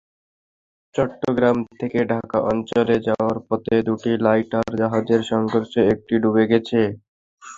চট্টগ্রাম 0.95 1.57
থেকে 1.73 1.99
ঢাকা 2.11 2.37
অঞ্চলে 2.51 2.95
যাওয়ার 3.07 3.37
পথে 3.47 3.75
দুটি 3.87 4.11
লাইটার 4.25 4.67
জাহাজের 4.79 5.21
সংঘর্ষে 5.31 5.81
একটি 5.93 6.13
ডুবে 6.23 6.43
গেছে। 6.51 6.79